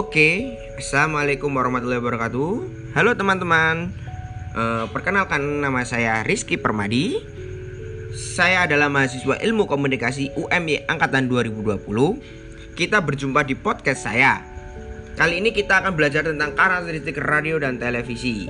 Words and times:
Oke, 0.00 0.56
assalamualaikum 0.80 1.52
warahmatullahi 1.52 2.00
wabarakatuh. 2.00 2.50
Halo 2.96 3.12
teman-teman, 3.20 3.92
Eh, 4.50 4.84
perkenalkan 4.96 5.60
nama 5.60 5.84
saya 5.84 6.24
Rizky 6.24 6.56
Permadi. 6.56 7.20
Saya 8.16 8.64
adalah 8.64 8.88
mahasiswa 8.88 9.36
Ilmu 9.36 9.68
Komunikasi 9.68 10.32
UMY 10.40 10.88
angkatan 10.88 11.28
2020. 11.28 12.16
Kita 12.74 13.04
berjumpa 13.04 13.44
di 13.44 13.54
podcast 13.60 14.08
saya. 14.08 14.40
Kali 15.20 15.38
ini 15.38 15.52
kita 15.52 15.84
akan 15.84 15.92
belajar 15.92 16.24
tentang 16.24 16.56
karakteristik 16.56 17.20
radio 17.20 17.60
dan 17.60 17.76
televisi. 17.76 18.48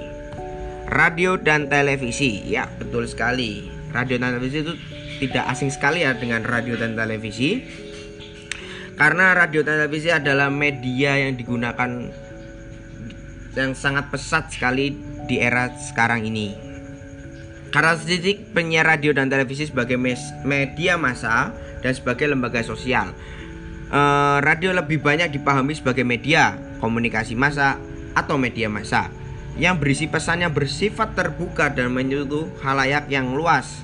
Radio 0.86 1.34
dan 1.34 1.66
televisi, 1.66 2.46
ya 2.46 2.70
betul 2.78 3.10
sekali. 3.10 3.66
Radio 3.90 4.22
dan 4.22 4.38
televisi 4.38 4.62
itu 4.62 4.74
tidak 5.18 5.50
asing 5.50 5.74
sekali 5.74 6.06
ya 6.06 6.14
dengan 6.14 6.46
radio 6.46 6.78
dan 6.78 6.94
televisi 6.94 7.60
karena 9.00 9.32
radio 9.32 9.64
televisi 9.64 10.12
adalah 10.12 10.52
media 10.52 11.16
yang 11.16 11.32
digunakan 11.32 11.88
yang 13.56 13.72
sangat 13.72 14.12
pesat 14.12 14.52
sekali 14.52 14.92
di 15.24 15.40
era 15.40 15.72
sekarang 15.72 16.28
ini. 16.28 16.52
Karakteristik 17.72 18.52
penyiar 18.52 18.84
radio 18.84 19.16
dan 19.16 19.32
televisi 19.32 19.64
sebagai 19.64 19.96
media 20.44 21.00
massa 21.00 21.48
dan 21.80 21.96
sebagai 21.96 22.28
lembaga 22.28 22.60
sosial. 22.60 23.16
Eh, 23.88 24.38
radio 24.44 24.76
lebih 24.76 25.00
banyak 25.00 25.32
dipahami 25.32 25.72
sebagai 25.72 26.04
media 26.04 26.60
komunikasi 26.84 27.32
massa 27.32 27.80
atau 28.12 28.36
media 28.36 28.68
massa 28.68 29.08
yang 29.56 29.80
berisi 29.80 30.12
pesan 30.12 30.44
yang 30.44 30.52
bersifat 30.52 31.16
terbuka 31.16 31.72
dan 31.72 31.88
menyentuh 31.88 32.52
halayak 32.60 33.08
yang 33.08 33.32
luas. 33.32 33.80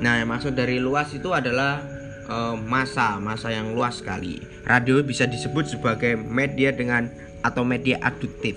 Nah, 0.00 0.24
maksud 0.24 0.56
dari 0.56 0.80
luas 0.80 1.12
itu 1.12 1.28
adalah 1.28 1.99
eh, 2.30 2.56
masa, 2.56 3.18
masa 3.18 3.50
yang 3.50 3.74
luas 3.74 3.98
sekali. 3.98 4.38
Radio 4.62 5.02
bisa 5.02 5.26
disebut 5.26 5.66
sebagai 5.66 6.14
media 6.14 6.70
dengan 6.70 7.10
atau 7.42 7.66
media 7.66 7.98
aduktif. 8.00 8.56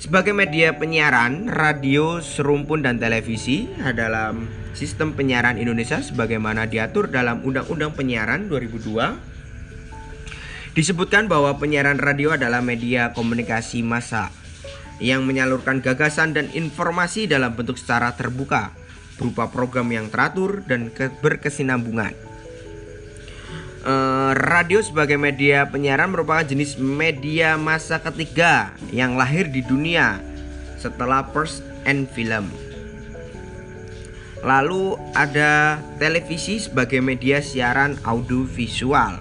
Sebagai 0.00 0.32
media 0.32 0.76
penyiaran, 0.76 1.48
radio, 1.52 2.24
serumpun, 2.24 2.80
dan 2.80 2.96
televisi 2.96 3.68
adalah 3.84 4.32
sistem 4.72 5.12
penyiaran 5.12 5.60
Indonesia 5.60 6.00
sebagaimana 6.00 6.64
diatur 6.64 7.12
dalam 7.12 7.44
Undang-Undang 7.44 7.92
Penyiaran 7.92 8.48
2002 8.48 9.28
disebutkan 10.72 11.26
bahwa 11.26 11.58
penyiaran 11.58 11.98
radio 12.00 12.32
adalah 12.32 12.62
media 12.62 13.12
komunikasi 13.12 13.82
massa 13.82 14.32
yang 15.02 15.26
menyalurkan 15.28 15.84
gagasan 15.84 16.32
dan 16.32 16.48
informasi 16.54 17.28
dalam 17.28 17.52
bentuk 17.52 17.76
secara 17.76 18.14
terbuka 18.14 18.72
berupa 19.20 19.52
program 19.52 19.92
yang 19.92 20.08
teratur 20.08 20.64
dan 20.64 20.88
ke- 20.88 21.12
berkesinambungan. 21.20 22.29
Eh, 23.80 24.32
radio 24.36 24.84
sebagai 24.84 25.16
media 25.16 25.64
penyiaran 25.64 26.12
merupakan 26.12 26.44
jenis 26.44 26.76
media 26.76 27.56
masa 27.56 27.96
ketiga 27.96 28.76
yang 28.92 29.16
lahir 29.16 29.48
di 29.48 29.64
dunia 29.64 30.20
setelah 30.76 31.24
pers 31.32 31.64
and 31.88 32.04
film. 32.12 32.52
Lalu 34.44 35.00
ada 35.16 35.80
televisi 35.96 36.60
sebagai 36.60 37.00
media 37.00 37.40
siaran 37.40 37.96
audiovisual. 38.04 39.16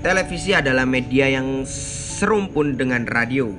Televisi 0.00 0.56
adalah 0.56 0.88
media 0.88 1.28
yang 1.28 1.68
serumpun 1.68 2.80
dengan 2.80 3.04
radio. 3.04 3.52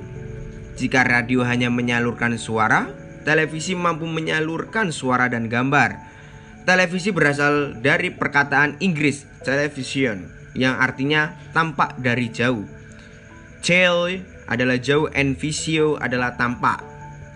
Jika 0.74 1.06
radio 1.06 1.46
hanya 1.46 1.70
menyalurkan 1.70 2.34
suara, 2.42 2.90
televisi 3.22 3.78
mampu 3.78 4.10
menyalurkan 4.10 4.90
suara 4.90 5.30
dan 5.30 5.46
gambar. 5.46 6.13
Televisi 6.64 7.12
berasal 7.12 7.76
dari 7.84 8.08
perkataan 8.08 8.80
Inggris 8.80 9.28
television 9.44 10.24
yang 10.56 10.80
artinya 10.80 11.36
tampak 11.52 12.00
dari 12.00 12.32
jauh. 12.32 12.64
Cel 13.60 14.24
adalah 14.48 14.80
jauh 14.80 15.12
and 15.12 15.36
visio 15.36 16.00
adalah 16.00 16.40
tampak. 16.40 16.80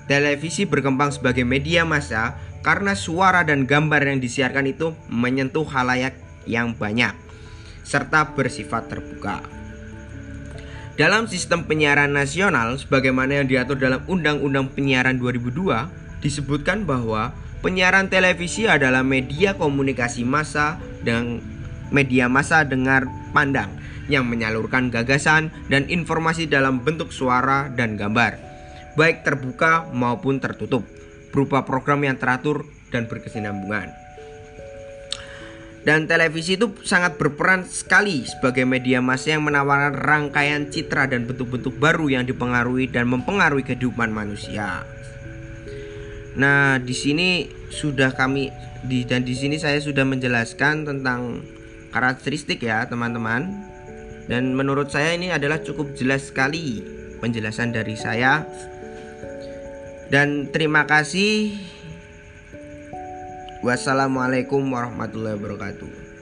Televisi 0.08 0.64
berkembang 0.64 1.12
sebagai 1.12 1.44
media 1.44 1.84
massa 1.84 2.40
karena 2.64 2.96
suara 2.96 3.44
dan 3.44 3.68
gambar 3.68 4.08
yang 4.08 4.16
disiarkan 4.16 4.64
itu 4.64 4.96
menyentuh 5.12 5.68
halayak 5.68 6.16
yang 6.48 6.72
banyak 6.72 7.12
serta 7.84 8.32
bersifat 8.32 8.88
terbuka. 8.88 9.44
Dalam 10.96 11.28
sistem 11.28 11.68
penyiaran 11.68 12.16
nasional 12.16 12.80
sebagaimana 12.80 13.44
yang 13.44 13.46
diatur 13.46 13.76
dalam 13.76 14.00
Undang-Undang 14.08 14.72
Penyiaran 14.72 15.20
2002 15.20 16.24
disebutkan 16.24 16.88
bahwa 16.88 17.36
penyiaran 17.60 18.06
televisi 18.06 18.70
adalah 18.70 19.02
media 19.02 19.54
komunikasi 19.58 20.22
massa 20.22 20.78
dan 21.02 21.42
media 21.90 22.30
massa 22.30 22.62
dengar 22.62 23.08
pandang 23.34 23.72
yang 24.08 24.24
menyalurkan 24.24 24.88
gagasan 24.88 25.52
dan 25.68 25.84
informasi 25.86 26.48
dalam 26.48 26.80
bentuk 26.80 27.12
suara 27.12 27.68
dan 27.68 28.00
gambar, 28.00 28.40
baik 28.96 29.22
terbuka 29.22 29.84
maupun 29.92 30.40
tertutup, 30.40 30.82
berupa 31.28 31.62
program 31.68 32.00
yang 32.02 32.16
teratur 32.16 32.64
dan 32.88 33.04
berkesinambungan. 33.04 33.92
Dan 35.84 36.04
televisi 36.04 36.60
itu 36.60 36.68
sangat 36.84 37.16
berperan 37.16 37.64
sekali 37.64 38.20
sebagai 38.26 38.68
media 38.68 39.00
massa 39.00 39.32
yang 39.32 39.46
menawarkan 39.48 39.96
rangkaian 39.96 40.68
citra 40.68 41.08
dan 41.08 41.24
bentuk-bentuk 41.24 41.80
baru 41.80 42.12
yang 42.12 42.28
dipengaruhi 42.28 42.92
dan 42.92 43.08
mempengaruhi 43.08 43.64
kehidupan 43.64 44.12
manusia. 44.12 44.84
Nah, 46.38 46.78
di 46.78 46.94
sini 46.94 47.50
sudah 47.68 48.14
kami 48.14 48.54
di 48.86 49.02
dan 49.02 49.26
di 49.26 49.34
sini 49.34 49.58
saya 49.58 49.82
sudah 49.82 50.06
menjelaskan 50.06 50.86
tentang 50.86 51.42
karakteristik 51.90 52.62
ya, 52.62 52.86
teman-teman. 52.86 53.66
Dan 54.30 54.54
menurut 54.54 54.92
saya 54.92 55.18
ini 55.18 55.34
adalah 55.34 55.58
cukup 55.58 55.98
jelas 55.98 56.30
sekali 56.30 56.84
penjelasan 57.18 57.74
dari 57.74 57.98
saya. 57.98 58.46
Dan 60.08 60.54
terima 60.54 60.86
kasih. 60.86 61.58
Wassalamualaikum 63.66 64.62
warahmatullahi 64.70 65.34
wabarakatuh. 65.34 66.17